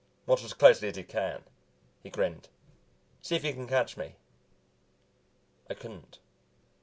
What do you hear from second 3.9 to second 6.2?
me." I couldn't.